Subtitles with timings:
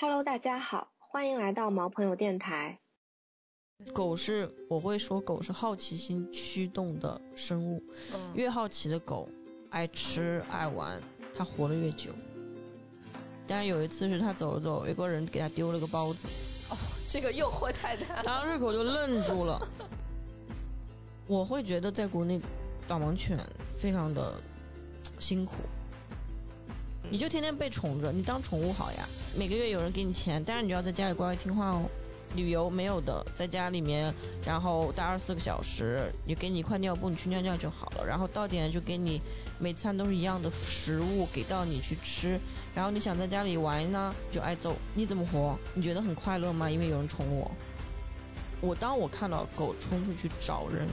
[0.00, 2.78] Hello，大家好，欢迎来到毛朋友电台。
[3.92, 7.82] 狗是，我会说狗是好奇心驱动的生物，
[8.14, 9.28] 嗯越好奇的狗，
[9.70, 11.02] 爱吃爱玩，
[11.36, 12.12] 它活得越久。
[13.48, 16.28] 但是有一次是它走了走，有个人给它丢了个包子，
[16.70, 16.76] 哦，
[17.08, 18.22] 这个诱惑太大了。
[18.24, 19.60] 然后瑞狗就愣住了。
[21.26, 22.40] 我会觉得在国内
[22.86, 23.36] 导盲犬
[23.76, 24.40] 非常的
[25.18, 25.54] 辛苦，
[27.10, 31.88] 你就天天被宠着，你当宠物好呀，每个月有人给你钱，但是你要在家里乖乖听话哦。
[32.34, 34.14] 旅游没有的，在家里面，
[34.44, 38.04] 然后待二十四个小时，你给你一块尿布，你去尿尿就好了。
[38.06, 39.22] 然后到点就给你
[39.58, 42.38] 每餐都是一样的食物给到你去吃。
[42.74, 44.76] 然后你想在家里玩呢，就挨揍。
[44.94, 45.58] 你怎么活？
[45.72, 46.68] 你觉得很快乐吗？
[46.68, 47.50] 因为有人宠我。
[48.60, 50.86] 我当我看到狗冲出去找人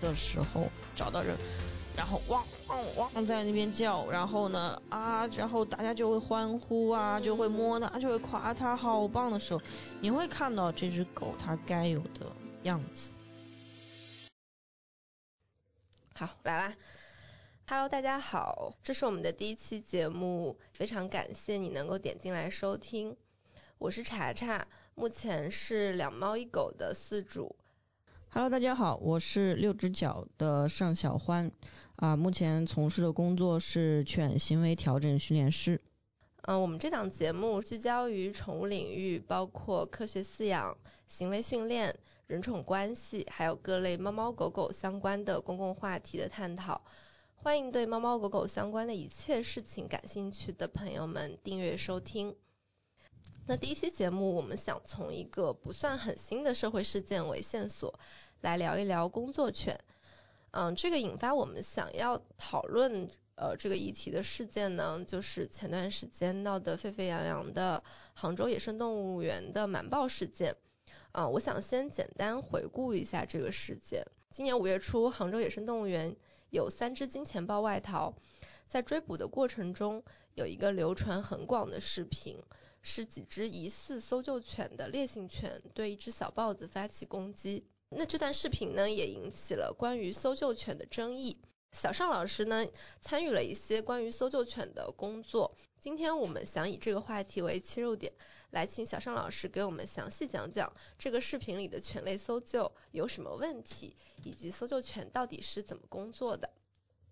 [0.00, 1.36] 的时候，找到人，
[1.96, 9.62] 然后汪汪汪在那边叫，然后呢啊，然后大家就会欢呼啊，就会摸它，就会夸它好棒的时候，
[10.00, 12.30] 你会看到这只狗它该有的
[12.64, 13.10] 样子。
[16.14, 16.76] 好，来啦。
[17.66, 23.16] Hello，大家好，这是我们的第一期节目，非常感谢你能够点进来收听。
[23.78, 27.56] 我是查查，目前是两猫一狗的饲主。
[28.30, 31.50] Hello，大家好，我是六只脚的尚小欢
[31.96, 35.80] 啊，目前从事的工作是犬行为调整训练师。
[36.42, 40.76] 嗯，我们这档节目聚焦于宠物领域，包括科学饲养、
[41.08, 46.82] 行为训练、人宠关系，还有各类猫猫狗狗相关的公共话题的探讨。
[47.34, 52.36] 欢迎对猫猫狗狗相关的一切事情感兴趣的朋友们订阅收听。
[53.46, 57.98] 那第一期节目，我们想从一个不算很新的社会事件为线索，
[58.42, 59.80] 来聊一聊工作犬。
[60.58, 70.56] 嗯，这个引发我们想要讨论呃这个议题的事件呢，就是前段时间闹得沸沸扬扬的杭州野生动物园的瞒报事件。
[71.12, 74.06] 啊、我想先简单回顾一下这个事件。
[74.30, 76.16] 今年五月初，杭州野生动物园
[76.48, 78.14] 有三只金钱豹外逃，
[78.66, 80.04] 在追捕的过程中，
[80.34, 82.42] 有一个流传很广的视频，
[82.80, 87.66] 是几只疑似搜救犬的烈性犬对一只小豹子发起攻击。
[87.98, 91.38] 那这段视频呢，也引起了关于搜救犬的争议。
[91.72, 92.66] 小尚老师呢，
[93.00, 95.56] 参与了一些关于搜救犬的工作。
[95.80, 98.12] 今天我们想以这个话题为切入点，
[98.50, 106.50] 来请小尚老师给我们详细讲讲这个视频里的犬类搜救有什么问题，以及搜救犬到底是怎么工作的。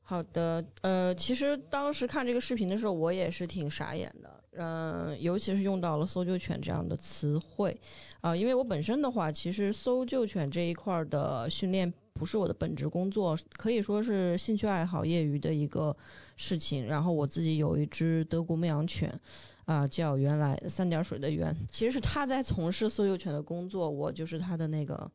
[0.03, 7.81] 好的，呃，其实当时看这个视频的时候，我也是挺傻眼的，嗯、尤其是用到了搜救犬这样的词汇，
[8.21, 15.97] 啊、因为我本身的话，其实搜救犬这一块的训练不是我的本职工作，可以说是兴趣爱好、业余的一个
[16.37, 16.87] 事情。
[16.87, 19.21] 然后我自己有一只德国牧羊犬，
[19.65, 25.11] 啊、叫原来三点水的原，其实是他在从事搜救犬的工作，我就是他的那个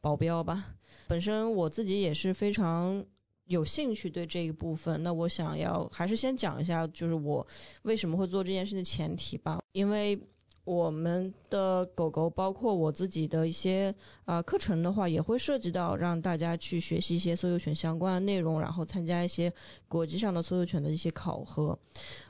[0.00, 0.74] 保镖吧。
[1.06, 3.04] 本身我自己也是非常。
[3.48, 7.46] 有兴趣对这一部分，那我想要还是先讲一下，就是我
[7.82, 9.58] 为什么会做这件事的前提吧。
[9.72, 10.20] 因为
[10.68, 13.94] 我们的狗狗，包括我自己的一些
[14.26, 19.54] 啊、课程的话，也会涉及到让大家去学习一些搜救犬相关的内容，然后参加一些
[19.88, 21.78] 国际上的搜救犬的一些考核。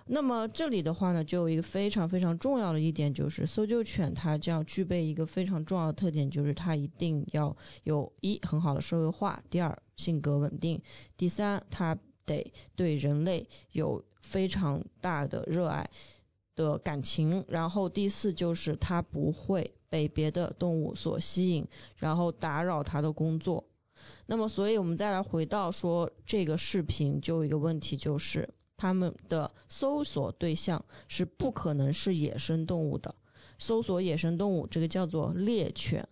[0.07, 10.81] 那么这里的话呢，就有一个非常非常重要的一点，就是搜救犬它这样具备一个非常重要的特点，就是它一定要有一很好的社会化，第二性格稳定，
[11.17, 15.91] 第三它得对人类有非常大的热爱
[16.59, 23.65] 的感情，然后第四就是它不会被别的动物所吸引，然后打扰它的工作。
[24.27, 28.51] 那么，所以我们再来回到说这个视频，就一个问题就是。
[28.81, 33.17] 他们的搜索对象是不可能是野生动物的，
[33.59, 36.09] 搜索野生动物这个叫做猎犬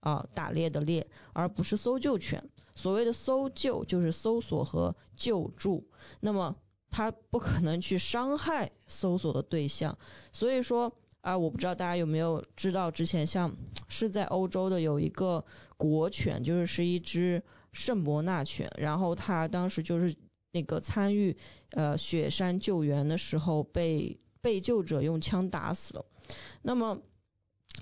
[0.00, 2.48] 啊，打猎的猎，而不是搜救犬。
[2.74, 5.88] 所谓的搜救就是搜索和救助，
[6.20, 6.56] 那么
[6.90, 9.98] 它不可能去伤害搜索的对象。
[10.32, 13.56] 所以说啊，我不知道大家有没有知道，之前像
[13.88, 15.44] 是在欧洲的有一个
[15.76, 17.42] 国犬，就是是一只
[17.72, 20.14] 圣伯纳犬，然后它当时就是。
[20.52, 21.36] 那个参与
[21.72, 26.06] 呃雪山救援的时候被被救者用枪打死了。
[26.62, 27.02] 那么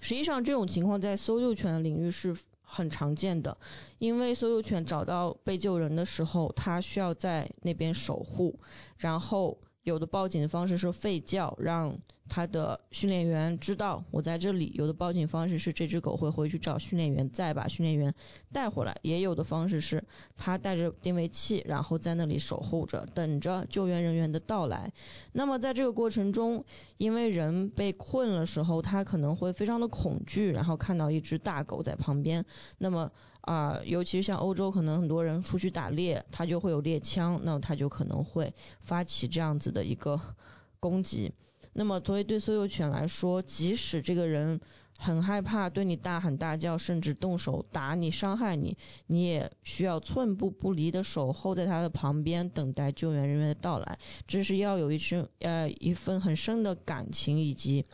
[0.00, 2.36] 实际上这种情况在搜救犬的领域是
[2.74, 3.56] 很常见的，
[3.98, 8.58] 因为搜救犬找到被救人的时候，它需要在那边守护，
[8.98, 18.14] 然后有的报警的方式是吠叫，让他的训练员知道我在这里，有的报警方式是这只狗会回去找训练员，再把训练员
[18.50, 20.02] 带回来，也有的方式是
[20.38, 24.90] 他带着定位器，然后在那里守护着，等着救援人员的到来。
[25.32, 26.64] 那么在这个过程中，
[26.96, 32.46] 因为人被困了时候，他可能会非常的恐惧，然后看到一只大狗在旁边，
[32.78, 33.12] 那么
[33.44, 40.18] 啊，尤其是像欧洲，可能很多人出去打猎，他就会有猎枪，那他就可能会发起这样子的一个
[40.80, 41.34] 攻击。
[41.74, 44.60] 那么，作为对搜救犬来说，即使这个人
[44.96, 53.98] 很害怕，对你大喊大叫，甚至动手打你、伤害你，你也需要寸步不离的守候在他的旁边，等待救援人员的到来。
[54.26, 57.84] 这是要有一生呃一份很深的感情以及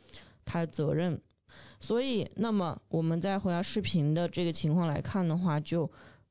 [0.45, 1.23] 他的责任。
[1.81, 5.91] 所以，那么我们再回到视频的这个情况来看的话，就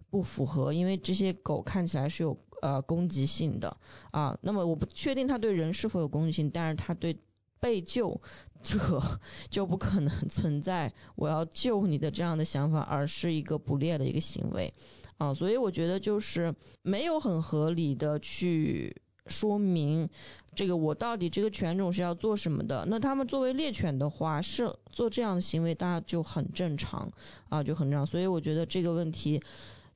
[0.10, 3.78] 不符合，因为这些狗看起来是有呃攻击性的
[4.12, 4.38] 啊。
[4.42, 7.18] 那么我不确定它对人是否有攻击性，但是它对
[7.60, 8.22] 被救
[8.63, 9.19] 者
[9.50, 14.74] 就不可能存在我要救你的这样的想法，而是一个捕猎的一个行为
[15.18, 20.10] 啊，所以我觉得就是没有很合理的去说明
[20.56, 22.86] 这个我到底这个犬种是要做什么的。
[22.88, 27.12] 那他们作为猎犬的话，是做这样的行为，大家就很正常
[27.50, 28.06] 啊，就很正常。
[28.06, 29.42] 所以我觉得这个问题。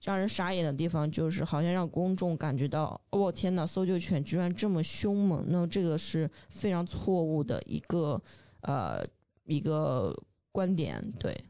[0.06, 8.22] 让人傻眼的地方就是，好像让公众感觉到，哦天呐，搜救犬居然这么凶猛，那这个是非常错误的一个
[8.60, 9.06] 呃
[9.46, 10.14] 一个
[10.52, 11.46] 观点，对。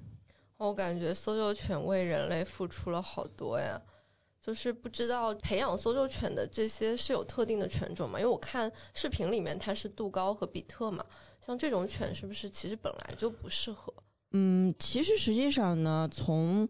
[0.57, 3.81] 我感觉搜救犬为人类付出了好多呀，
[4.43, 8.19] 就是不知道培养搜救犬的这些是有特定的犬种吗？
[8.19, 11.05] 因为我看视频里面它是杜高和比特嘛，
[11.45, 13.93] 像这种犬是不是其实本来就不适合？
[14.31, 16.67] 嗯，其实实际上呢，从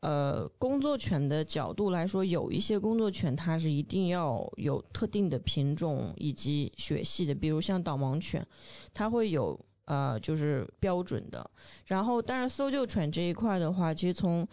[0.00, 8.48] 呃，工作犬的角度来说，有一些工作犬它是一定要有特定的品种以及血系的，比如像导盲犬，
[8.94, 11.50] 它会有呃就是标准的。
[11.86, 14.46] 然后，但是搜救犬这一块的话，其实从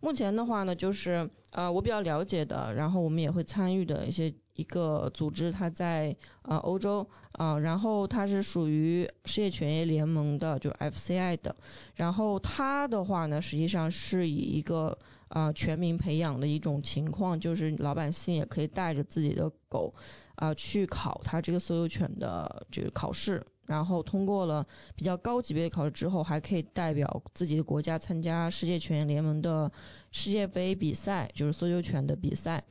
[0.00, 4.34] 目前的话呢，就是呃我比较了解的，然后我们也会参与的一些。
[4.56, 11.56] 一个组织，它在呃欧洲啊，然后它是属于世界犬业联盟的，就是 FCI 的。
[11.96, 14.96] 然后它的话呢，实际上是以一个
[15.26, 19.92] 啊全民培养的一种情况，就是老百姓也可以带着自己的狗
[20.36, 29.72] 啊去考它这个搜救犬的这个考试，然后通过了比较高级别的考试之后，还可以代表自己的国家参加世界犬联盟的
[30.12, 32.64] 世界杯比赛，就是搜救犬的比赛。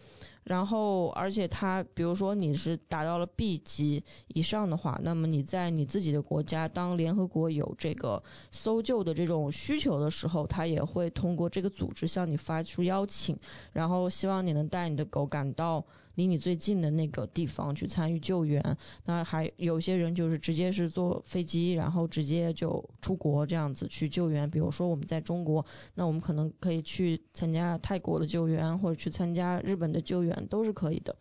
[0.44, 13.40] 然后，而且它，比如说你是达到了 B 级以上的话，那么你在你自己的国家，当联合国有这个搜救的这种需求的时候，它也会通过这个组织向你发出邀请，
[13.72, 15.86] 然后希望你能带你的狗赶到。
[16.16, 24.50] 离你最近的那个地方去参与救援，那还有些人就是直接是坐飞机，然后直接就出国这样子去救援。
[24.50, 25.66] 比如说我们在中国，
[25.96, 31.16] 那我们可能可以去参加泰国的救援，或者去参加日本的救援，都是可以的。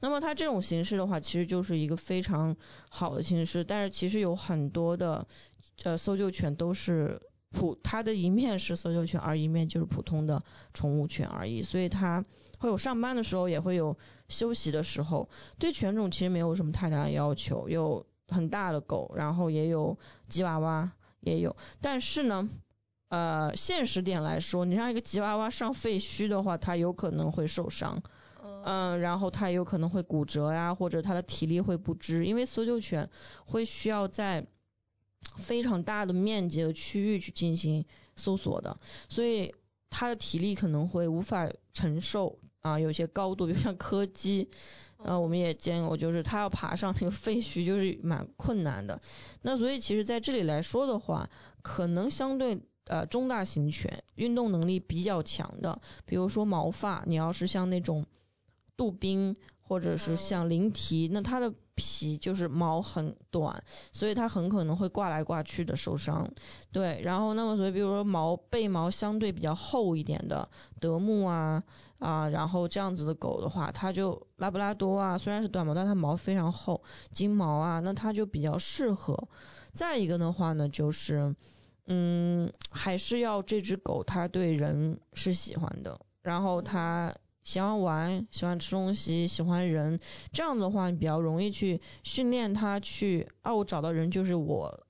[0.00, 2.56] 那么它这种形式的话，其实就是一个非常
[2.88, 3.62] 好的形式。
[3.62, 5.26] 但是其实有很多的
[5.82, 10.42] 呃搜救犬都是普，它的一面是搜救犬，而一面就是普通的
[10.72, 12.24] 宠物犬而已，所以它。
[12.58, 13.96] 会有上班的时候，也会有
[14.28, 15.30] 休息的时候。
[15.58, 19.96] 对犬种其实没有什么太大的要求，有很大的狗，然后也有
[20.28, 21.56] 吉娃娃，也有。
[21.80, 22.50] 但是呢，
[23.08, 28.02] 呃，现实点来说，你让一个吉娃娃上废墟的话，它有可能会受伤，
[28.62, 33.08] 嗯，然后它有可能会骨折呀，或者它的体力会不支，因为搜救犬
[33.46, 34.46] 会需要在
[35.36, 37.84] 非常大的面积的区域去进行
[38.16, 39.54] 搜索的，所以
[39.88, 42.38] 它的体力可能会无法承受。
[42.62, 44.50] 啊，有些高度，比如像柯基，
[44.98, 49.00] 呃，我们也见过，就是它要爬上那个废墟，就是蛮困难的。
[49.40, 51.30] 那所以其实在这里来说的话，
[51.62, 58.04] 可能相对呃中大型犬，运动能力比较强的，比如说毛发，你要是像那种
[58.76, 59.34] 杜宾。
[59.70, 63.62] 或者是像灵缇，那它的皮就是毛很短，
[63.92, 66.28] 所以它很可能会挂来挂去的受伤。
[66.72, 70.48] 对，然后那么所以比如说毛背毛相对比较厚一点的
[70.80, 71.62] 德牧啊
[72.00, 79.28] 啊，然后这样子的狗的话，它就拉布拉多啊，虽然是短毛，但它毛非常厚，金毛啊，那它就比较适合。
[79.72, 81.36] 再一个的话呢，就是
[81.86, 87.14] 嗯，还是要这只狗它对人是喜欢的，然后它。
[87.50, 89.98] 喜欢玩，喜欢吃东西，喜欢人，
[90.32, 93.28] 这样的话你比较容易去训练他去。
[93.42, 94.86] 啊，我找到人就是我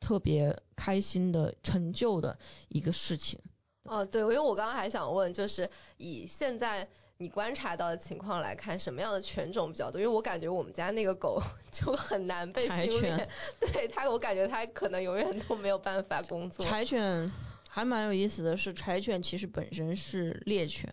[0.00, 3.40] 特别开心的成就的一个事情。
[3.84, 6.86] 哦，对，因为我刚刚还想问，就是以现在。
[7.16, 10.00] 你观察到的情况来看，什么样的犬种比较多？
[10.00, 13.28] 因为我感觉我们家那个狗就很难被训练，
[13.60, 16.66] 对它，我感觉它可能永远都没有办法工作。
[16.66, 17.30] 柴犬
[17.68, 20.92] 还蛮有意思的是，柴犬其实本身是猎犬，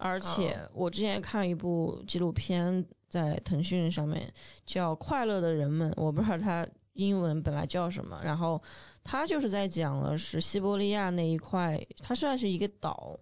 [0.00, 4.32] 而且我之前看一部纪录片在腾讯上面
[4.64, 8.62] 叫《快乐的人们》，我不知道它英文本来叫什么，然后
[9.04, 13.20] 它就是在讲了是西伯利亚那一块，它算是一个岛。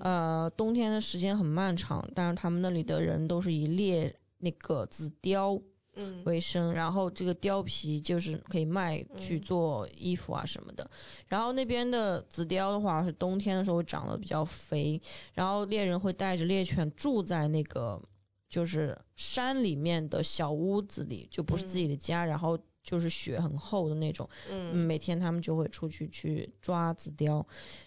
[0.00, 5.62] 呃，冬天的时间很漫长，但是他们那里的人都是以猎那个紫貂
[5.98, 10.90] 嗯为生，然后这个貂皮就是可以卖去做衣服啊什么的。
[11.26, 15.02] 然后那边的紫貂的话是冬天的时候长得比较肥，
[15.34, 18.00] 然后猎人会带着猎犬住在那个
[18.48, 27.44] 就是山里面的小屋子里，就不是自己的家，然后就是雪很厚的那种，嗯，每天他们就会出去去抓紫貂。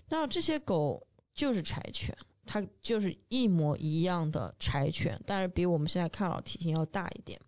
[0.10, 1.08] 那这些狗。
[1.34, 2.16] 就是柴犬，
[2.46, 7.40] 它就是一模一样的柴犬，但是比我们现在看到体型要大一点。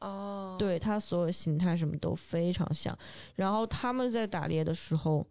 [0.00, 2.98] 哦，对，它所有形态什么都非常像。
[3.34, 5.26] 然后他们在打猎的时候，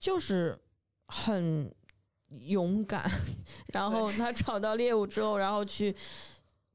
[0.00, 0.58] 就是
[1.06, 1.74] 很
[2.28, 3.10] 勇敢。
[3.72, 5.96] 然后他找到猎物之后，然后去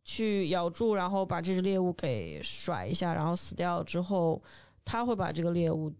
[0.03, 4.41] 去咬住，然后把这只猎物给甩一下，然后死掉之后，
[4.85, 5.93] 他会把这个猎物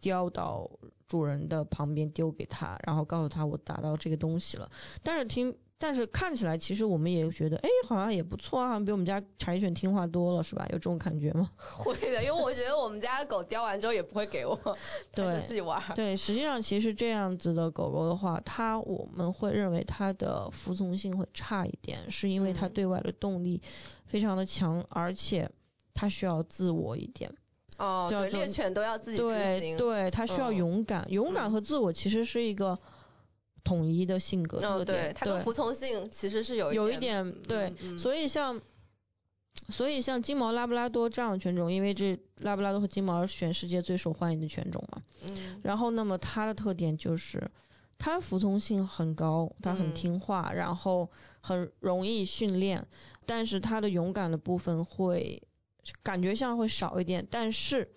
[0.00, 0.70] 叼到。
[1.08, 4.70] 主人的旁边丢给他，然后告诉他我打到这个东西了。
[5.02, 10.64] 但是听，但是看起来其实我们也觉得，哎，好像也不错啊，比我们家柴犬听话多了，是吧？
[10.70, 11.50] 有这种感觉吗？
[11.58, 14.56] 会的，因为我觉得我们家的狗叼完之后也不会给我，
[15.12, 15.82] 对，自己玩。
[15.96, 23.60] 对，实际上其实这样子的狗狗的话，它我们会认为它的服从性会差一点，是因为它对外的动力
[24.06, 25.50] 非常的强，而且
[25.92, 27.28] 它需要自我一点。
[27.78, 32.78] 哦，对，猎犬都要自己对，对，它需要勇敢，勇敢和自我其实是一个
[33.64, 35.10] 统一的性格特点。
[35.10, 38.60] 对，它跟服从性其实是有有一点对，所以像
[39.68, 45.02] 所以像金毛拉布拉多这样的犬种，因为这拉布拉多和金毛是全世界最受欢迎的犬种嘛。
[45.26, 45.60] 嗯。
[45.62, 47.50] 然后，那么它的特点就是
[47.98, 52.86] 它服从性很高，它很听话，然后很容易训练，
[53.26, 55.42] 但是它的勇敢的部分会。
[56.04, 57.90] 感觉像会少一点，但是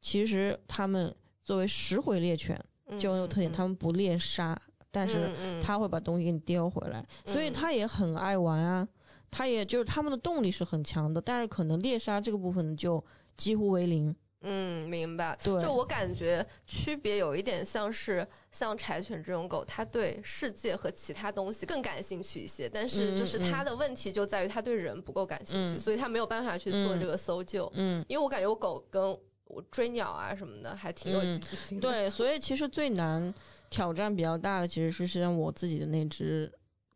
[0.00, 1.14] 其实它们
[1.44, 2.60] 作为食回猎犬
[2.98, 4.60] 就很有特点，它们不猎杀，
[4.90, 5.30] 但是
[5.62, 8.88] 他会把东西给你叼回来，所以他也很爱玩啊，
[9.30, 13.04] 他也就是他们的动力是很强的，但是可能猎杀这个部分就
[13.36, 14.14] 几乎为零。
[14.42, 15.36] 嗯，明白。
[15.44, 27.70] 对，就我感觉区别有一点像是像柴犬这种狗，它对世界和其他东西更感兴趣一些，但是就是它的问题就在于它对人不够感兴趣，所以它没有办法去做这个搜救。
[27.74, 29.10] 嗯，因为我感觉我狗跟
[29.44, 31.82] 我追鸟啊什么的还挺有积极性的。
[31.82, 33.34] 对，所以其实最难
[33.70, 36.52] 挑战比较大的其实是像我自己的那只。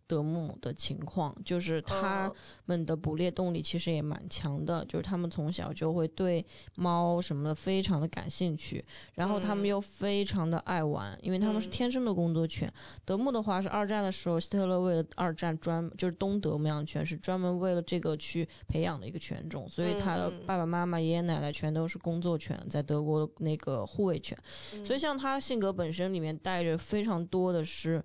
[0.07, 2.31] 德牧的情况，就是他
[2.67, 6.45] 们的捕猎动力其实也蛮强的，就是他们从小就会对
[6.75, 8.85] 猫什么的非常的感兴趣，
[9.15, 12.73] 然后他们又非常的爱玩，因为他们是天生的工作犬。
[13.05, 24.37] 德牧的话是二战的时候，希特勒为了二战专就是东德牧羊犬是专门为了这个去培养的一个犬种，所以他的爸爸妈妈、爷爷奶奶全都是工作犬，在德国的那个护卫犬，
[24.85, 28.05] 所以像他性格本身里面带着非常多的是。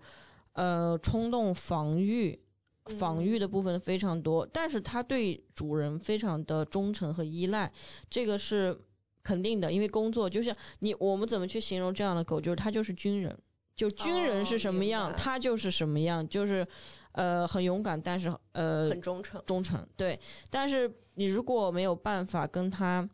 [0.54, 2.40] 呃，冲动防御，
[2.86, 7.72] 防御的部分非常多，但是它对主人非常的忠诚和依赖，
[8.10, 8.78] 这个是
[9.24, 12.42] 肯定的，因为工作就像你，我们怎么去形容这样的狗？
[12.42, 13.38] 就是它就是军人，
[13.76, 16.68] 就军人是什么样，它就是什么样，就是
[17.14, 23.08] 呃很勇敢，但是呃很忠诚，忠诚对，但是你如果没有办法跟它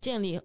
[0.00, 0.40] 建立。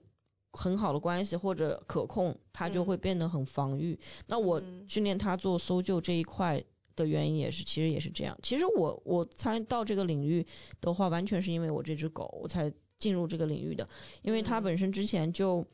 [0.52, 4.00] 很好的关系或者可控，它就会变得很防御。
[4.28, 6.64] 那我训练它做搜救这一块
[6.96, 8.38] 的原因也是，其实也是这样。
[8.42, 10.46] 其实我我参到这个领域
[10.82, 13.88] 的话，完全是因为我这只狗，我才进入这个领域的。
[14.22, 15.66] 因为它本身之前就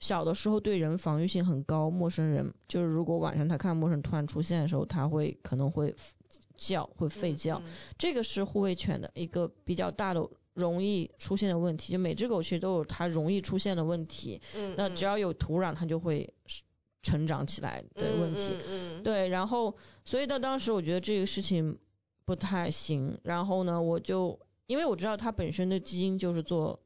[0.00, 5.94] 小的时候对人防御性很高，陌生人就是如果晚上它看陌生人突然出现的时候，它会可能会
[6.56, 7.60] 叫，会吠叫。
[7.98, 10.28] 这个是护卫犬的一个比较大的。
[10.54, 14.40] 容易出现的问题，就每只狗其实都有它容易出现的问题。
[14.54, 14.74] 嗯。
[14.76, 16.32] 那只要有土壤，它就会
[17.02, 18.40] 成长起来的问题。
[18.68, 19.02] 嗯嗯。
[19.02, 21.78] 对，然后所以到当时我觉得这个事情
[22.24, 23.18] 不太行。
[23.24, 26.80] 然后呢，我就因为我知道它本身的基因就是做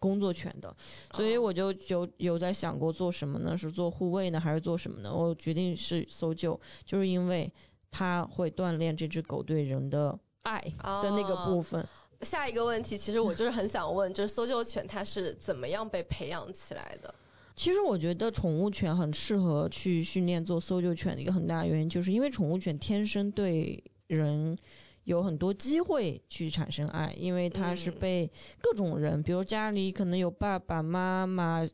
[0.00, 0.76] 工作犬的，
[1.12, 3.58] 所以我就有有在想过做什么呢？
[3.58, 5.12] 是做护卫呢，还是做什么呢？
[5.12, 7.52] 我决定是搜救，就是因为
[7.90, 11.84] 它会锻炼这只狗对人的爱的那个部分。
[12.22, 17.14] 下一个问题，其实我就是很想问， 就是搜救犬它是怎么样被培养起来的？
[17.54, 24.58] 其实我觉得宠物犬很适合去训练做搜救犬的一个很大的原因，就是因为宠物犬天生对人
[25.02, 31.66] 有很多机会去产生爱，因为它是嗯被各种人，比如家里可能有爸爸妈妈、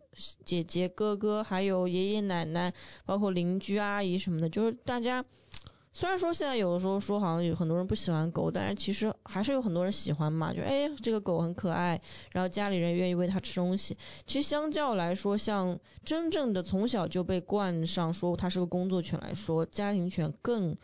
[0.45, 2.73] 姐姐、哥哥，还有爷爷奶奶，
[3.05, 5.25] 包括邻居阿姨什么的，就是大家。
[5.97, 13.97] 虽然说现在有的时候说好像有很多人不喜欢狗，但是其实还是有很多人喜欢嘛，就哎这个狗很可爱，然后家里人愿意喂它吃东西。
[14.27, 20.77] 其实相较来说，像真正的从小就被冠上说它是个工作犬来说，家庭犬更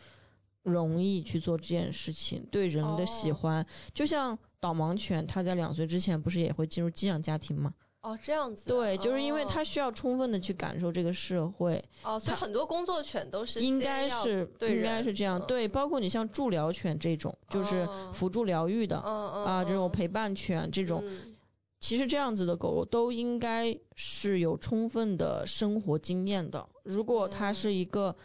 [0.63, 3.65] 容易去做这件事情，对人的喜哦欢。
[3.93, 7.73] 就像导盲犬，它在两岁之前不是也会进入寄养家庭吗？
[8.01, 8.67] 哦，这样子啊。
[8.67, 15.39] 对，就是因为它哦需要充分的去感受这个社会，哦，所以很多工作犬都是应该是对应该是这样。
[15.39, 21.01] 嗯对，包括你像助疗犬这种，就是哦辅助疗愈的啊，这种嗯陪伴犬这种。
[21.03, 21.35] 嗯
[21.83, 26.69] 其实这样子的狗狗都应该是有充分的生活经验的。
[26.83, 28.15] 如果它是一个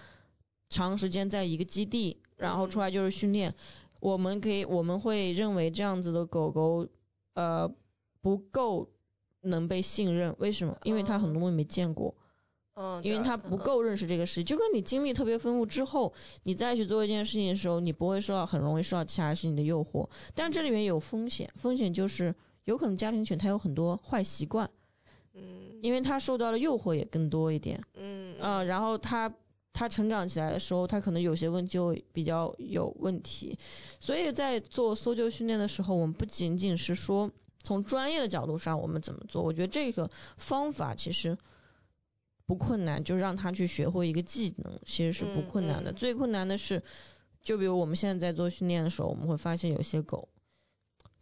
[0.68, 3.54] 长时间在一个基地，然后出来就是训练，
[3.98, 6.86] 我们可以我们会认为这样子的狗狗
[7.32, 7.72] 呃
[8.20, 8.90] 不够
[9.46, 10.34] 能被信任。
[10.38, 10.76] 为什么？
[10.84, 12.14] 因为他很多东西没见过，
[12.74, 14.44] 嗯，因为他不够认识这个世界。
[14.44, 16.12] 就跟你经历特别丰富之后，
[16.42, 20.08] 你再去做一件事情的时候，你不会受到很容易受到其他事情的诱惑。
[20.34, 22.34] 但这里面有风险，风险就是
[22.64, 24.70] 有可能家庭犬它有很多坏习惯，
[25.34, 29.32] 嗯因为它受到的诱惑也更多一点，嗯啊、然后它
[29.72, 33.58] 它成长起来的时候，它可能有些问题就比较有问题，
[34.00, 37.30] 所以在做搜救训练的时候，我们不仅仅是说
[37.66, 41.36] 从专业的角度上我们怎么做，我觉得这个方法其实
[42.46, 45.90] 不困难，就让他去学会一个技能，其实是不困难的。
[45.90, 46.84] 嗯嗯最困难的是，
[47.42, 50.28] 就比如我们现在在做训练的时候，我们会发现有些狗，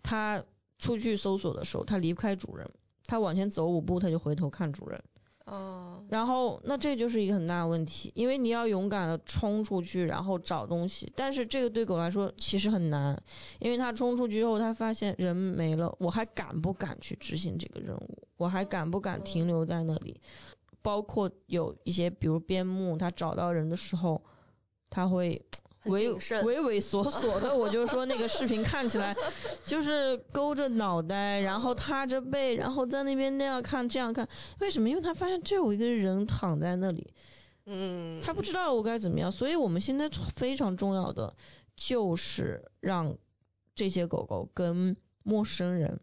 [0.02, 0.44] 它
[0.78, 2.70] 出去搜索的时候，它离不开主人，
[3.06, 5.02] 它往前走五步，它就回头看主人。
[5.44, 11.12] 哦然后，那这就是一个很大的问题，因为你要勇敢的冲出去，然后找东西。
[11.16, 13.20] 但是这个对狗来说其实很难，
[13.58, 18.28] 因为它冲出去之后，它发现人没了，我还敢不敢去执行这个任务？
[18.36, 20.20] 我还敢不敢停留在那里？
[20.82, 24.22] 包括有一些，比如边牧，它找到人的时候，
[24.90, 26.10] 它会很畏
[26.44, 27.54] 畏畏缩缩的。
[27.54, 29.14] 我就说那个视频看起来
[29.64, 34.28] 就是勾着脑袋，然后塌着背，然后在那边那样看这样看。
[34.60, 34.88] 为什么？
[34.88, 37.12] 因为他发现这有一个人躺在那里，
[37.66, 39.30] 嗯，他不知道我该怎么样。
[39.30, 41.36] 所以我们现在非常重要的
[41.76, 43.16] 就是让
[43.74, 46.00] 这些狗狗跟陌生人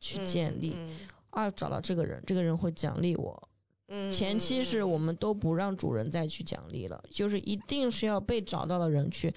[0.00, 0.96] 去建立、嗯
[1.30, 3.48] 啊，找到这个人，这个人会奖励我。
[3.88, 9.34] 嗯，前期是我们都不让主人再去奖励了，就是一定是要被找到的人去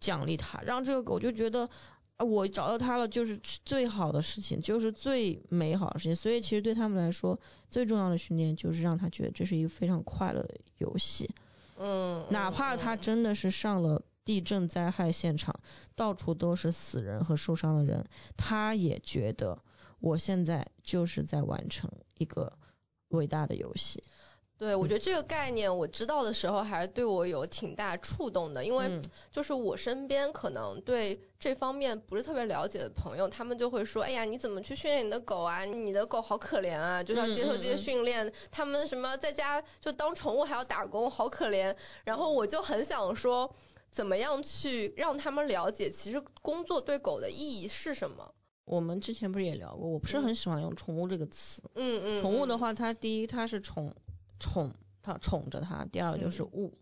[0.00, 1.68] 奖励它，让这个狗就觉得。
[2.18, 6.16] 啊，我找到它了，就是最好的事情，就是最美好的事情。
[6.16, 7.38] 所以其实对他们来说，
[7.70, 11.28] 最重要的训练就是让他觉得这是一个非常快乐的游戏。
[11.78, 15.60] 嗯，哪怕他真的是上了地震灾害现场，
[15.94, 19.58] 到处都是死人和受伤的人，他也觉得
[20.00, 22.50] 我现在就是在完成一个
[23.08, 24.02] 伟大的游戏。
[24.58, 35.66] 对，我觉得这个概念我知道的时候，还是对我有挺大触动的，因为嗯就是我身边可能对这方面不是特别了解的朋友，他们就会说，哎呀，你怎么去训练你的狗啊？
[35.66, 41.76] 你的狗好可怜啊，就是要接受这些嗯嗯嗯训练，他们什么在家就当宠物还要打工，好可怜。
[42.04, 43.54] 然后我就很想说，
[43.90, 48.32] 怎么样去让他们了解，其实工作对狗的意义是什么？
[48.66, 51.62] 我们之前不是也聊过，我不是很喜欢用宠物这个词。
[51.74, 53.94] 嗯嗯，宠物的话，它第一它是宠
[54.38, 56.76] 宠它宠着它，第二个就是物。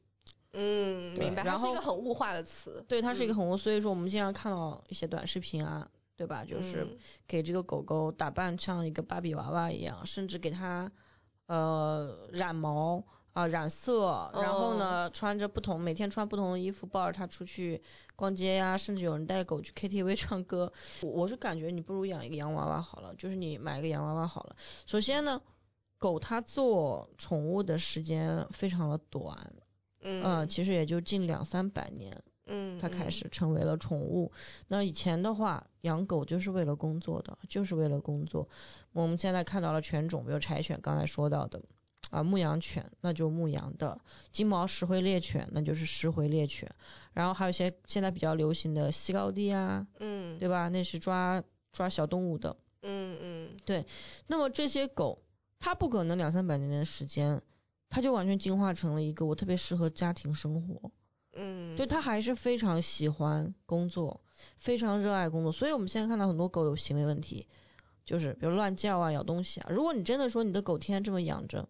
[0.55, 2.85] 嗯，明白，它然后是一个很物化的词。
[2.89, 6.45] 对，它是一个很物，所以说我们经常看到一些短视频啊，对吧？
[6.45, 10.91] 就是嗯给这个狗狗打扮像一个芭比娃娃一样，甚至给它
[11.47, 17.83] 呃染毛啊、染色，然后呢穿着不同每天穿不同的衣服，抱着它出去
[18.17, 20.73] 逛街呀、甚至有人带狗去 KTV 唱歌。
[21.03, 24.57] 我我是感觉你不如养一个洋娃娃好了，就是你买一个洋娃娃好了。
[24.87, 25.43] 首先呢，
[25.99, 29.53] 狗它做宠物的时间非常的短，
[30.01, 32.23] 嗯呃，其实也就近两三百年。
[32.47, 34.31] 嗯，它开始成为了宠物。
[34.69, 38.49] 那以前的话，养狗就是为了工作的，就是为了工作。
[38.93, 41.63] 我们现在看到了犬种，比如柴犬，刚才说到的
[42.15, 43.99] 啊，牧羊犬，那就牧羊的；
[44.31, 46.71] 金毛石灰猎犬，那就是石灰猎犬。
[47.13, 50.69] 然后还有一些现在比较流行的西高地啊，嗯对吧？
[50.69, 52.57] 那是抓抓小动物的。
[52.83, 53.87] 嗯嗯对
[54.27, 55.23] 那么这些狗，
[55.59, 57.43] 它不可能两三百年的时间，
[57.89, 60.93] 它就完全进化成了一个我特别适合家庭生活。
[61.33, 64.21] 嗯，对它还是非常喜欢工作，
[64.59, 67.49] 非常热爱工作，所以我们现在看到很多狗有行为问题，
[68.05, 69.67] 就是比如乱叫啊、咬东西啊。
[69.71, 71.69] 如果你真的说你的狗天天这么养着，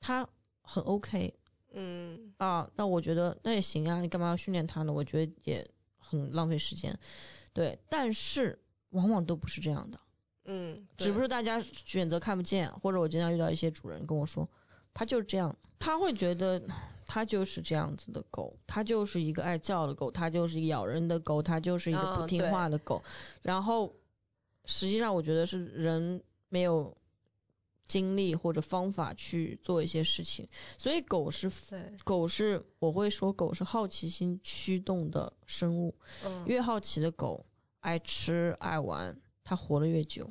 [0.00, 0.28] 它
[0.62, 1.34] 很 OK
[1.72, 4.92] 嗯啊，那我觉得那也行啊，你干嘛要训练它呢？
[4.92, 6.98] 我觉得也很浪费时间。
[7.52, 8.58] 对，但是
[8.90, 10.00] 往往都不是这样的，
[10.44, 14.48] 嗯，只不过大家选择看不见，或者我经常遇到一些主人跟我说，
[14.94, 16.62] 他就是这样，他会觉得
[17.06, 23.02] 他就是这样子的狗，他就是一个爱叫的狗，他就是一个咬人的狗，他就是一个不听话的狗，
[23.42, 23.94] 然后
[24.64, 26.96] 实际上我觉得是人没有。
[27.88, 30.46] 精力或者方法去做一些事情，
[30.76, 31.50] 所以狗是
[32.04, 37.46] 狗是我会说狗是好奇心驱动的生物，嗯，越好奇的狗
[37.80, 40.30] 爱吃爱玩，它活得越久，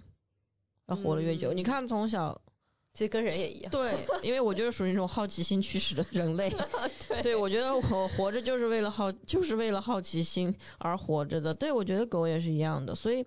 [0.86, 1.52] 它活得越久。
[1.52, 2.40] 你看从小
[2.94, 6.50] 其实跟人也一样，对，因为我就是属于那种好奇心驱使的人类，
[7.10, 11.54] 对，对我觉得我活着就是为了好，就是为了好奇心而活着的。
[11.56, 13.26] 对我觉得狗也是一样的，所以。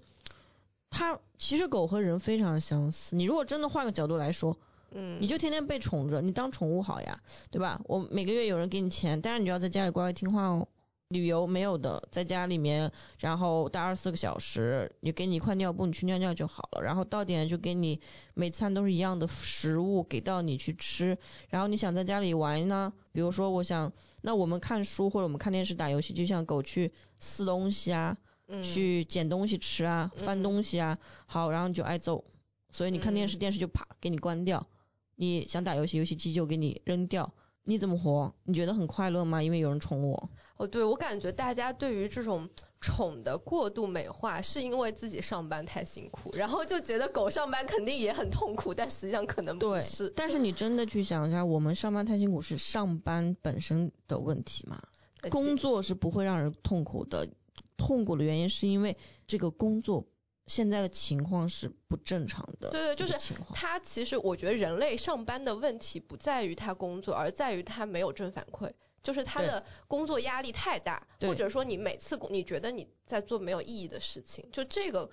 [0.90, 3.16] 它其实狗和人非常相似。
[3.16, 4.59] 你如果真的换个角度来说，
[4.92, 7.81] 嗯，你就天天被宠着，你当宠物好呀，对吧？
[7.85, 10.68] 我每个月有人给你钱，但是你就要在家里乖乖听话哦。
[11.09, 16.83] 旅游没有的，在家里面，然后待二十四个小时，你给你一块尿布，你去尿尿就好了。
[16.83, 18.00] 然后到点就给你
[18.35, 21.18] 每餐都是一样的食物给到你去吃。
[21.48, 28.16] 然后你想在家里玩呢，比如说我想，那我们看书或者我们看电视打游戏，就像狗去撕东西啊。
[28.63, 32.25] 去捡东西吃啊，翻东西啊，好，然后你就挨揍。
[32.71, 34.67] 所以你看电视，电视就啪给你关掉。
[35.17, 37.33] 你想打游戏，游戏机就给你扔掉。
[37.65, 38.35] 你怎么活？
[38.45, 39.43] 你觉得很快乐吗？
[39.43, 40.31] 因为有人宠我。
[40.57, 42.49] 哦，对，我感觉大家对于这种
[42.81, 50.11] 宠的过度美化，是因为自己上班太辛苦， 然后就觉得狗上班肯定也很痛苦，但实际上可能不是。
[50.17, 54.83] 但是你真的去想一下，我们上班太辛苦是上班本身的问题吗？
[55.31, 57.29] 工作是不会让人痛苦的。
[57.81, 58.95] 痛苦的原因是因为
[59.27, 60.07] 这个工作
[60.47, 62.69] 现在的情况是不正常的。
[62.69, 68.71] 对对，就是他其实我觉得人类上班的问题不在于他工作，而在于他没有正反馈，
[69.03, 75.11] 就是他的工作压力太大，或者说你每次你觉得你在做没有意义的事情，就这个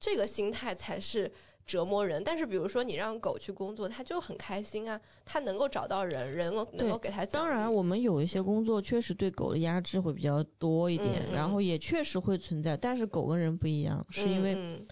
[0.00, 1.32] 这个心态才是。
[1.68, 7.26] 折磨人，但是比如说你让狗去工作，它就很开心啊，它能够找到人，人能能够给它。
[7.26, 12.74] 当然，我们有一些工作确实对狗的压制会比较多一点，然后也确实会存在。
[12.74, 14.86] 但是狗跟人不一样，是因为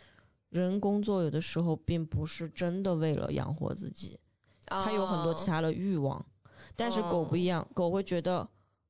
[0.50, 4.20] 人工作有的时候并不是真的为了养活自己，
[4.66, 6.24] 它有很多其他的欲望。
[6.76, 8.46] 但是狗不一样，狗会觉得。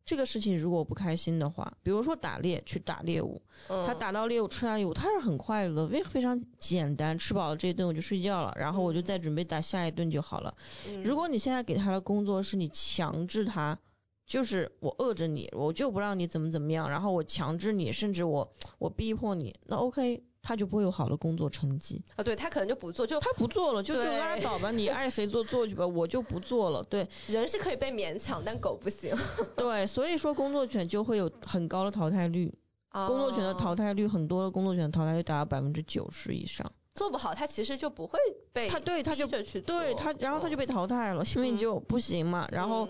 [0.06, 10.54] 这个事情如果不开心的话，比如说打猎去打猎物，他打到猎物吃完猎物，他是很快乐，因为非常简单，吃饱了这一顿我就睡觉了，然后我就再准备打下一顿就好了。
[11.02, 13.80] 如果你现在给他的工作是你强制他，
[14.26, 20.22] 就是我饿着你，我就不让你怎么怎么样，然后我强制你，甚至我我逼迫你，那 OK。
[20.46, 26.84] 他就不会有好的工作成绩啊，对他可能就不做，就他不做了，就就拉倒吧，你爱谁做做去吧，我就不做了。
[26.84, 29.12] 对，人是可以被勉强，但狗不行。
[29.56, 32.54] 对，所以说工作犬就会有很高的淘汰率，
[32.92, 36.70] 工作犬的淘汰率很多的工作犬淘汰率达到百分之九十以上。
[36.94, 38.18] 做不好，他其实就不会
[38.52, 42.46] 被他对他就去对他，然后他就被淘汰了，因为你就不行嘛。
[42.52, 42.88] 然后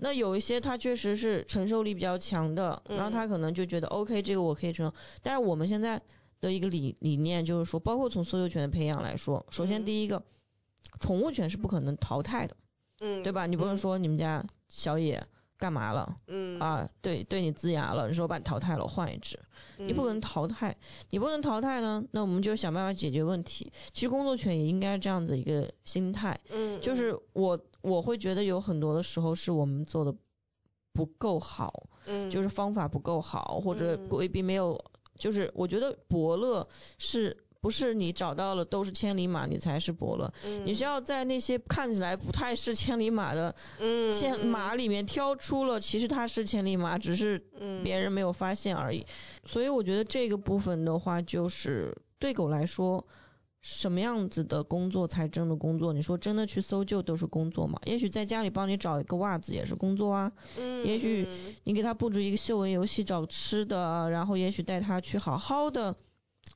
[0.00, 4.94] 那有一些他确实是承受力比较强的，然后他可能就觉得 OK，这个我可以承受。
[5.22, 6.02] 但是我们现在。
[6.40, 10.22] 的一个理理念就是说，包括从搜救犬的培养来说，首先第一个，
[11.00, 12.56] 宠物犬是不可能淘汰的，
[13.00, 13.46] 嗯，对吧？
[13.46, 16.60] 你不能说你们家小野干嘛了，嗯。
[16.60, 19.38] 啊，对对你呲牙了，你说我把你淘汰了，换一只，
[19.76, 20.76] 你不可能淘汰，
[21.10, 23.72] 你不能淘汰呢，那我们就想办法解决问题。
[23.92, 30.14] 其实工作犬也应该这样子一个心态，嗯，就是我我会觉得有很多的时候是我们做的
[30.92, 34.80] 不够好，嗯，就是方法不够好，或者未必没有。
[35.18, 40.32] 就是我觉得伯乐是不是你找到了都是千里马，你才是伯乐。
[40.44, 43.54] 嗯，你是要在那些看起来不太是千里马的
[44.12, 47.44] 千马里面挑出了，其实它是千里马，只是
[47.82, 49.04] 别人没有发现而已。
[49.44, 53.06] 所以我觉得这个部分的话，就是对狗来说。
[53.60, 55.92] 什么样子的工作才真的工作？
[55.92, 57.80] 你说真的去搜救都是工作吗？
[57.84, 60.32] 也许在家里帮你找一个袜子也是工作啊。
[60.56, 60.86] 嗯。
[60.86, 61.26] 也许
[61.64, 65.96] 你给他布置一个嗅闻游戏找吃的，然后也许带他去好好的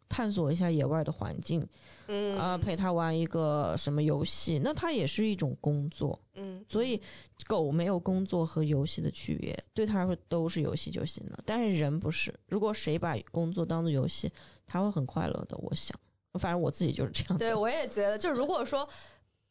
[0.09, 1.67] 探索一下野外的环境。
[2.07, 2.39] 嗯。
[2.39, 6.21] 啊，陪他玩一个什么游戏，那他也是一种工作。
[6.35, 6.65] 嗯。
[6.69, 7.03] 所以
[7.47, 11.43] 狗没有工作和游戏的区别，对他来说都是游戏就行了。
[11.45, 14.31] 但是人不是，如果谁把工作当做游戏，
[14.67, 15.59] 他会很快乐的。
[15.59, 15.99] 我想。
[16.39, 17.39] 反正我自己就是这样。
[17.39, 18.89] 对，我也觉得，就如果说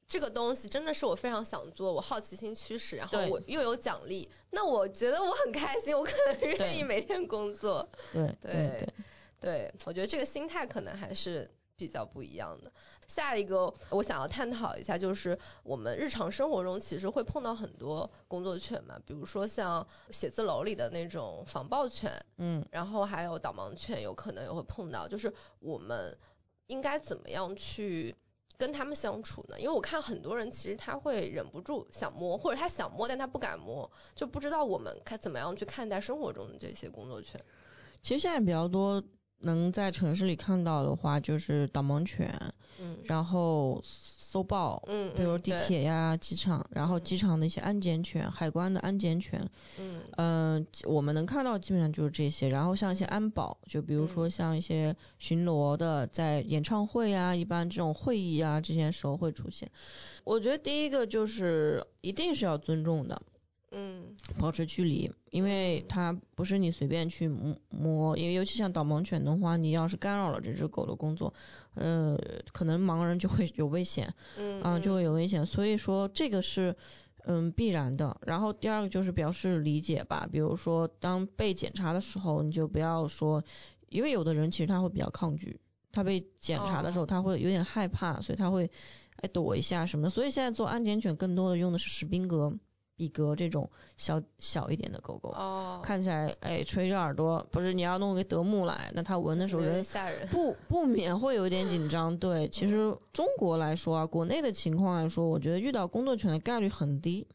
[0.07, 7.87] 这个东西真的是我非常想做，我好奇心驱使，然后我又有奖励，那我觉得我很开心，我可能愿意每天工作。
[8.11, 8.93] 对对对，
[9.39, 11.49] 对，我觉得这个心态可能还是。
[11.77, 12.71] 比较不一样的。
[13.07, 26.15] 下一个我想要探讨一下，就是我们日常生活中其实会碰到很多工作犬嘛，比如说像写字楼里的那种防暴犬，嗯，然后还有导盲犬，有可能也会碰到，就是我们
[26.71, 28.15] 应该怎么样去
[28.57, 29.59] 跟他们相处呢？
[29.59, 37.43] 因为我看很多人其实他会忍不住想摸，或者他想摸但他不敢摸，就不知道我们该怎么样去看待生活中的这些工作圈。
[38.01, 39.03] 其实现在比较多
[39.41, 42.33] 能在城市里看到的话，就是导盲犬，
[42.79, 49.45] 嗯然后搜爆，嗯，比如嗯地铁，呀、机场，然后机场的一些安检犬、海关的安检犬，
[49.77, 52.47] 嗯嗯、我们能看到基本上就是这些。
[52.47, 59.69] 然后像一些安保，就比如说嗯像一些巡逻的，在演唱会啊，一般这种会议啊这些时候会出现。
[60.23, 63.21] 我觉得第一个就是一定是要尊重的，
[63.71, 71.33] 嗯保持距离，因为它不是你随便去摸摸，因为尤其像导盲犬的话，你要是干扰了这只狗的工作，
[71.75, 72.17] 呃，
[72.51, 76.75] 可能盲人就会有危险，嗯啊、就会有危险，所以说这个是
[77.25, 78.17] 嗯必然的。
[78.25, 83.43] 然后第二个就是表示理解吧，比如说当被检查的时候，你就不要说，
[83.89, 85.59] 因为有的人其实他会比较抗拒，
[85.93, 88.69] 他被检查的时候哦他会有点害怕，所以他会
[89.17, 90.09] 哎躲一下什么的。
[90.09, 92.53] 所以现在做安检犬更多的用的是史宾格、
[93.01, 95.29] 比格这种小小一点的狗狗。
[95.29, 100.27] 哦，看起来，哎，垂着耳朵，不是你要弄个德牧来，那它闻的时候有点人吓人。
[100.27, 102.15] 不不免会有点紧张。
[102.19, 107.27] 对， 其实中国来说啊，国内的情况来说，我觉得遇到工作犬的概率很低，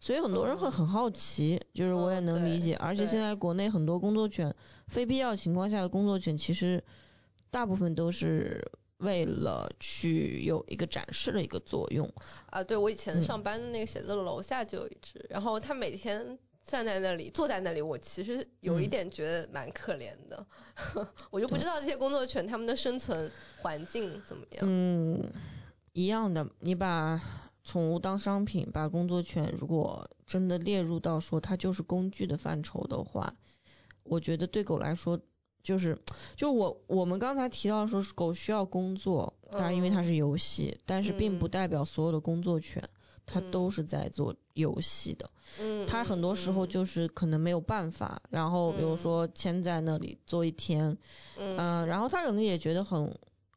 [0.00, 2.74] 所以很多人会很好奇，就是我也能理解。
[2.74, 4.52] 而且现在国内很多工作犬，
[4.88, 6.82] 非必要情况下的工作犬，其实
[7.52, 8.68] 大部分都是
[9.04, 12.12] 为了去有一个展示的一个作用。
[12.50, 20.46] 啊，对我以前嗯上班的那个写字楼楼下就有一只，然后它每天站在那里，坐在那里，我其实有一嗯点觉得蛮可怜的，
[21.30, 24.64] 我就不知道这些工作犬它们的生存环境怎么样。
[24.66, 25.22] 嗯，
[25.92, 27.20] 一样的，你把
[27.62, 33.34] 宠物当商品，把工作犬如果真的列入到说它就是工具的范畴的话，
[34.02, 35.20] 我觉得对狗来说，
[35.64, 35.98] 就是
[36.36, 42.80] 就我我们刚才提到说狗需要工作，当然因为它是游戏，但是并不嗯代表所有的工作犬
[43.26, 45.28] 它嗯都是在做游戏的。
[45.58, 50.96] 嗯，它很多时候嗯就是可能没有办法，然后比如嗯说牵在那里坐一天，
[51.38, 53.12] 嗯嗯，然后他可能也觉得很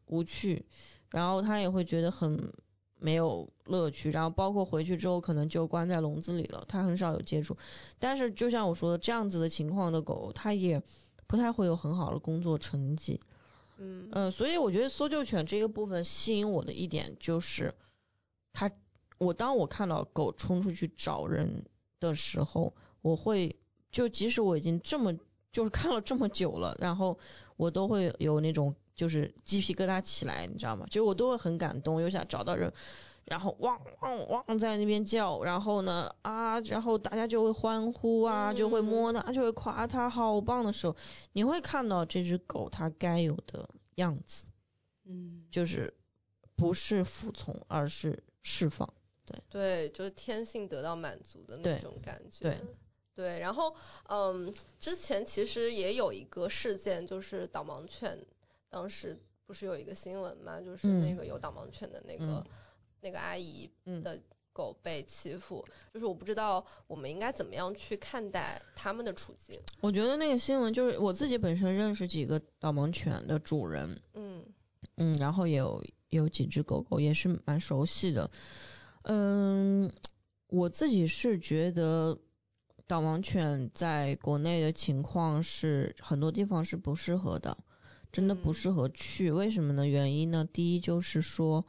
[0.05, 0.65] 无趣，
[1.11, 2.53] 然后他也会觉得很
[2.99, 7.57] 没有乐趣，然后包括回去之后可能就关在笼子里了，他很少有接触。
[7.99, 10.81] 但是就像我说的，这样子的情况的狗，它也
[11.27, 13.19] 不太会有很好的工作成绩。
[13.77, 17.75] 嗯嗯，所以我觉得搜救犬这个部分吸引我的一点就是，
[18.51, 18.71] 它，
[19.19, 21.65] 我当我看到狗冲出去找人
[21.99, 23.55] 的时候，我会
[23.91, 25.15] 就即使我已经这么
[25.51, 27.19] 就是看了这么久了，然后
[27.55, 30.87] 我都会有那种就是鸡皮疙瘩起来，你知道吗？
[30.87, 32.73] 就是我都会很感动，又想找到人。
[33.27, 40.95] 然后汪汪汪在那边叫，然后呢啊，然后大家就会欢呼啊，就会摸它，就会夸它好棒的时候，
[41.33, 44.45] 你会看到这只狗它该有的样子，
[45.03, 45.93] 嗯，就是
[46.55, 48.93] 不是服从，而是释放。
[49.25, 49.37] 对。
[49.49, 52.43] 对，就是天性得到满足的那种感觉。
[52.43, 52.57] 对。
[53.13, 53.75] 对，然后
[54.07, 58.25] 嗯，之前其实也有一个事件，就是导盲犬，
[58.69, 61.01] 当时不是有一个新闻嘛，就是嗯。
[61.01, 62.45] 那个有导盲犬的那个、嗯
[63.01, 64.19] 那个阿姨嗯的
[64.53, 69.60] 狗被欺负，就是我不知道我们应该怎么样去看待他们的处境。
[69.81, 74.43] 我觉得那个新闻就是我自己本身认识几个导盲犬的主人，嗯
[74.95, 78.31] 嗯，然后也有有几只狗狗也是蛮熟悉的，
[79.03, 79.91] 嗯，
[80.47, 82.17] 我自己是觉得
[82.88, 87.57] 导盲犬在国内的情况是很多地方是不适合的，
[88.12, 89.29] 真的不嗯适合去。
[89.29, 89.86] 为什么呢？
[89.86, 91.65] 原因呢，第一就是说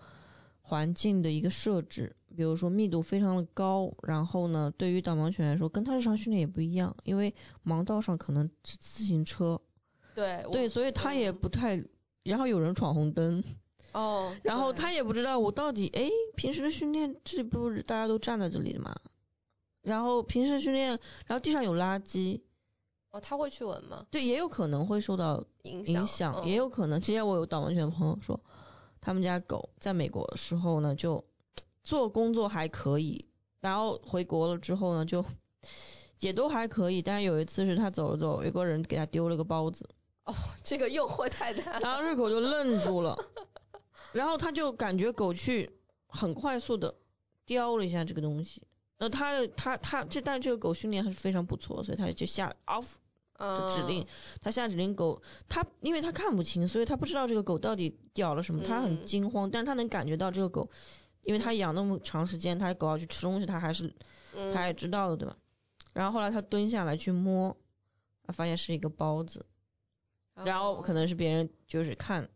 [0.69, 9.59] 环境的一个设置，比如说密度非常的高，然后呢，对于导盲犬来说，跟它日常训练也不一样，因为盲道上可能是自行车，
[10.15, 11.83] 对对，所以它也嗯不太，
[12.23, 13.43] 然后有人闯红灯。
[13.93, 18.95] 哦， 然后对他也不知道我到底，哎，平时的训练这不是大家都站在这里的嘛？
[19.81, 20.91] 然后平时训练，
[21.27, 22.43] 然后地上有垃圾，
[23.11, 24.05] 哦，他会去闻吗？
[24.11, 27.01] 对，也有可能会受到影影响，嗯也有可能。
[27.01, 28.39] 之前我有导盲犬朋友说，
[29.09, 31.25] 他们家狗在美国的时候呢，就
[31.83, 33.25] 做工作还可以，
[33.59, 35.25] 然后回国了之后呢，就
[36.21, 37.01] 也都还可以。
[37.01, 39.89] 但是有一次是他走了走，有个人给他丢了个包子，
[40.27, 41.81] 哦这个诱惑太大了。
[41.81, 43.19] 然后这狗就愣住了，
[44.13, 45.71] 然后他就感觉狗去
[46.09, 46.95] 很快速的
[47.47, 48.63] 叼了一下这个东西。
[48.99, 52.85] 那他他他这但这个狗训练还是非常不错，所以他就下 off
[53.39, 54.07] 的指令，
[54.41, 60.69] 他下指令狗，他因为他看不清，所以他不知道这个狗到底咬了什么，他很惊慌，但是他能感觉到这个狗，
[61.23, 63.95] 因为他养那么长时间，他狗要去吃东西，他还是
[64.53, 65.37] 他也知道的，对吧？
[65.93, 67.57] 然后后来他蹲下来去摸，
[68.33, 69.47] 发现是一个包子，
[70.35, 72.29] 然后可能是别人就是看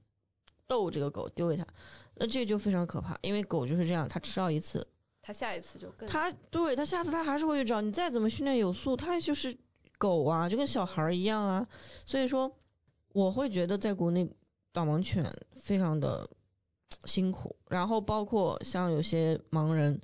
[0.68, 1.66] 逗这个狗丢给他，
[2.14, 4.86] 那这就非常可怕，因为狗就是这样，它吃到一次，
[5.20, 9.58] 它下一次就更它对它下次它还是会去找你，再怎么训练有素，它就是。
[10.02, 11.68] 狗啊，就跟小孩一样啊，
[12.06, 12.56] 所以说
[13.12, 14.28] 我会觉得在国内
[14.72, 16.28] 导盲犬非常的
[17.04, 20.00] 辛苦，然后包括像有些盲人，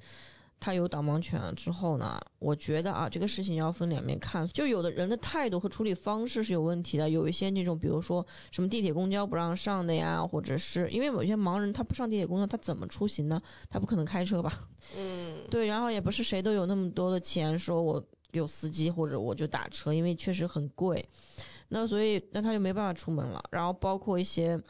[0.61, 13.43] 他有导盲犬了之后呢，我觉得啊，这个事情要分两面看，就有的人的态度和处理方式是有问题的，有一些那种比如说什么地铁公交不让上的呀，或者是因为某些盲人他不上地铁公交，他怎么出行呢？
[13.69, 14.53] 他不可能开车吧？
[14.97, 18.07] 嗯，对，然后也不是谁都有那么多的钱，说我。
[18.33, 21.09] 有司机或者我就打车，因为确实很贵，
[21.69, 23.45] 那所以那他就没办法出门了。
[23.51, 24.63] 然后包括一些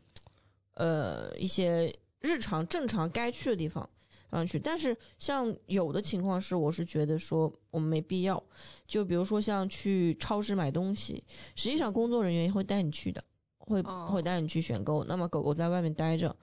[0.74, 3.90] 呃一些日常正常该去的地方
[4.30, 8.44] 让去，但是像有的情况是，我是觉得说我们没必要。
[8.86, 13.24] 就比如说像去超市买东西，实际上工作人员会带你去的，
[13.58, 15.04] 会会带你去选购。
[15.04, 16.36] 那么狗狗在外面待着。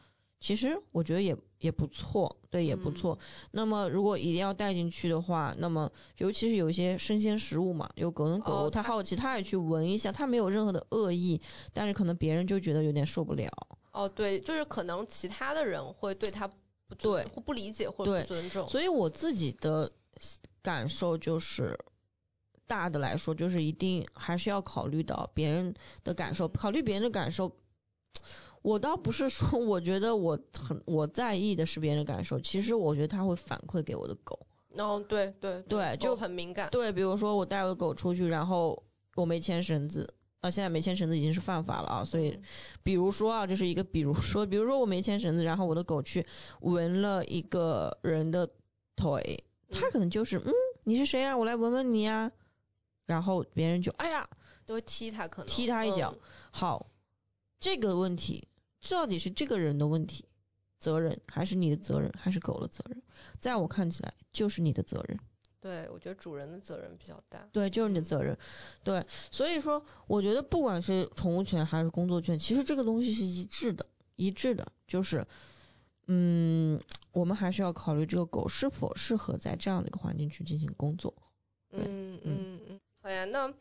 [0.45, 3.17] 其实我觉得也也不错，对，也不错。
[3.49, 11.41] 那么如果一定要带进去的话，那么尤其是有一些生鲜食物嘛，有可能狗它好奇，它也去闻一下，它没有任何的恶意，
[11.73, 13.51] 但是可能别人就觉得有点受不了。
[13.91, 18.69] 哦，对，就是可能其他的人会对它不对或不理解或者不尊重。
[18.69, 19.91] 所以我自己的
[20.61, 21.79] 感受就是，
[22.67, 27.57] 大的来说就是一定还是要考虑到别人的感受，考虑别人的感受。
[28.65, 34.39] 我倒不是说，我觉得我很我在意的是别人的感受，其实我觉得他会反馈给我的狗。
[34.75, 36.67] 哦，对对对，就很敏感。
[36.71, 42.39] 对，比如说我带我的狗出去，然后我没牵绳子，啊，现在没牵绳子已经是犯法了啊，所以，
[42.81, 46.25] 比如说啊，这是一个比如说，比如说我没牵绳子，然后我的狗去
[46.61, 48.49] 闻了一个人的
[48.95, 50.51] 腿，它可能就是嗯，
[50.83, 51.37] 你是谁啊？
[51.37, 52.31] 我来闻闻你呀，
[53.05, 54.27] 然后别人就哎呀，
[54.65, 56.15] 都会踢它，可能踢它一脚。
[56.49, 56.87] 好，
[57.59, 58.47] 这个问题。
[58.89, 60.25] 到底是这个人的问题，
[60.79, 63.01] 责任还是你的责任，还是狗的责任？
[63.39, 65.19] 在我看起来，就是你的责任。
[65.61, 67.49] 对，我觉得主人的责任比较大。
[67.51, 68.37] 对，就是你的责任。
[68.83, 75.25] 对，所以说，我觉得不管是宠物犬还是工作犬，其实这个东西是一致的，一致的，就是，
[76.05, 76.79] 嗯，
[77.11, 81.15] 我们还是要考虑这个狗是否适合在这样的一个环境去进行工作。
[81.71, 83.51] 嗯嗯嗯，好呀，那。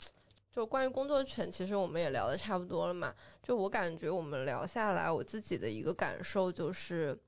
[0.54, 3.12] 就关于工作犬，其实我们也聊的差不多了嘛。
[3.42, 7.18] 就我感觉我们聊下来，我自己的一个感受就是，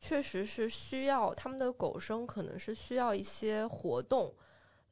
[0.00, 4.36] 确实是需要他们的狗生，可能是需要一些活动，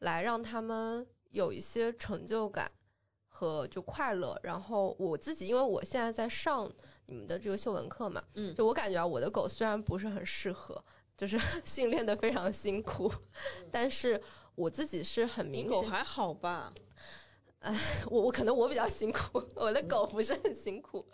[0.00, 2.72] 来让他们有一些成就感
[3.28, 4.40] 和就快乐。
[4.42, 6.72] 然后我自己，因为我现在在上
[7.06, 10.82] 你们的这个嗅闻课嘛，嗯，就我感觉啊，我的狗虽然不是很适合，
[11.16, 13.12] 就是 训练的非常辛苦，
[13.70, 14.20] 但是
[14.56, 15.70] 我自己是很明显。
[15.70, 16.72] 狗还好吧？
[17.60, 17.76] 哎，
[18.08, 21.04] 我我可能我比较辛苦，我的狗不是很辛苦。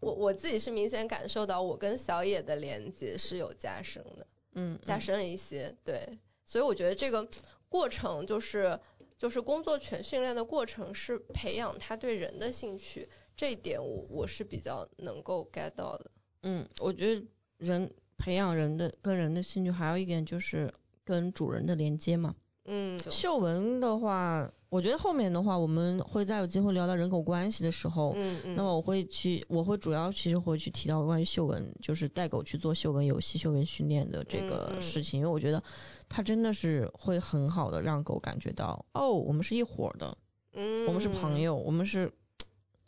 [0.00, 6.18] 我我自己是明显感受到我跟小野的连接是有加深的，嗯，加深了一些，对。
[6.44, 7.28] 所以我觉得这个
[7.68, 8.80] 过程就是
[9.18, 16.10] 就是工作犬训练的过程是培养它对人的兴趣，这一点我我是比较能够 get 到的。
[16.42, 17.26] 嗯，我觉得
[17.58, 20.72] 人培养人的跟人的兴趣还有一点就是
[21.04, 22.34] 跟主人的连接嘛。
[22.66, 35.62] 嗯，嗅闻的话，我觉得后面的话，我们会再有机会聊到人口关系的时候，嗯嗯，那么我会去，我会主要其实会去提到关于嗅闻，就是带狗去做嗅闻游戏、嗅闻训练的这个事情，因为我觉得
[36.08, 40.16] 它真的是会很好的让狗感觉到，哦，我们是一伙的，
[40.52, 42.12] 嗯，我们是朋友，我们是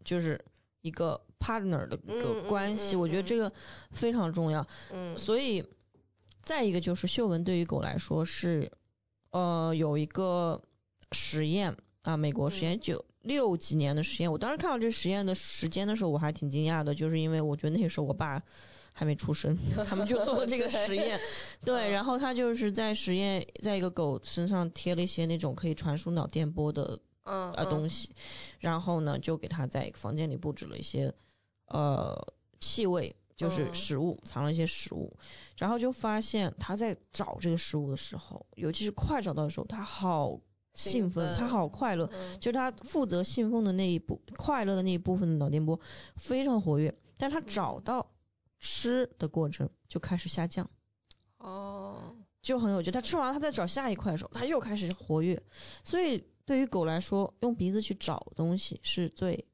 [0.04, 0.44] 就是
[0.82, 3.50] 一个 partner 的一个关系，我觉得这个
[3.90, 5.64] 非常重要，嗯，所以
[6.42, 8.70] 再一个就是嗅闻对于狗来说是。
[9.32, 10.62] 呃，有一个
[11.10, 18.42] 实验啊，美国实验九六几年的实验，我当时看到这实验的时间的时候，我还挺惊讶的，就是因为我觉得那个时候我爸
[18.92, 21.18] 还没出生，他们就做了这个 实验，
[21.64, 28.10] 对，然后他就是在实验，在一个狗身上贴了一些那种可以传输脑电波的嗯啊东西，
[28.60, 31.14] 然后呢，就给它在一个房间里布置了一些
[31.66, 33.16] 呃气味。
[33.36, 35.16] 就是食物藏了一些食物，
[35.56, 40.40] 然后就发现他在找这个食物的时候，尤其是快找到的时候，他好
[40.74, 45.80] 兴奋，他好快乐，就是他负责兴奋的那一部快乐的那一部分的脑电波
[46.16, 48.10] 非常活跃，但他找到
[48.58, 50.70] 吃的过程就开始下降。
[51.38, 52.90] 哦，就很有趣。
[52.90, 55.42] 他吃完他再找下一块的时候，他又开始活跃。
[55.82, 59.46] 所以对于狗来说，用鼻子去找东西是最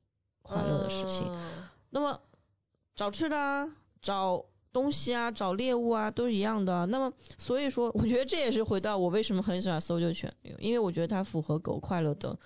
[0.42, 1.26] 快乐的事情。
[1.28, 2.20] 嗯那么
[2.98, 6.84] 找吃的啊，找东西啊，找猎物啊，都是一样的。
[6.86, 12.36] 那么所以说，我觉得这也是回到我为什么很喜欢搜救犬，因为我觉得它符合狗快乐的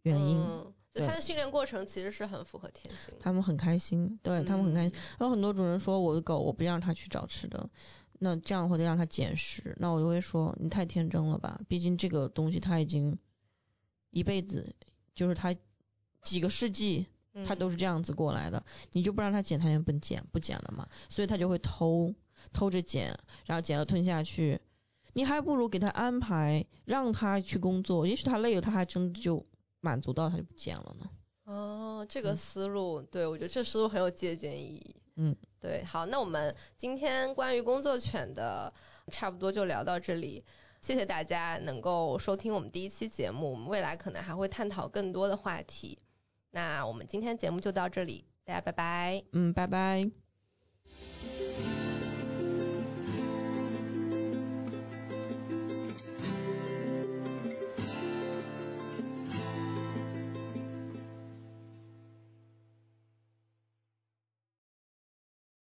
[0.00, 0.38] 原因。
[0.38, 3.20] 嗯，它的训练过程其实是很符合天性的。
[3.20, 4.92] 他们很开心，对他们很开心。
[4.94, 7.68] 嗯然后很多主人说我的狗我不让它去找吃的，
[8.18, 13.18] 那这样或者让它捡食，那我就会说你太天真了吧，毕竟这个东西它已经
[14.08, 14.74] 一辈子，
[15.14, 15.54] 就是它
[16.22, 17.08] 几个世纪
[17.44, 22.14] 它都是是这样子过来的，你就不让他捡，他就不捡不捡了嘛，所以他就会偷
[22.52, 24.60] 偷着捡，然后捡了吞下去。
[25.12, 29.44] 你还不如给他安排，让他去工作，也许他累了，他还真的就
[29.80, 31.10] 满足到，他就不捡了呢。
[31.44, 34.96] 哦，这个嗯思路，对我觉得这思路很有借鉴意义。
[35.16, 38.72] 嗯，对，好，那我们今天关于工作犬的
[39.10, 40.44] 差不多就聊到这里。
[40.82, 45.98] 谢谢大家能够收听我们第一期节目，我们未来可能还会探讨更多的话题。
[46.56, 49.22] 那我们今天节目就到这里，大家拜拜。
[49.32, 50.25] 嗯，拜拜。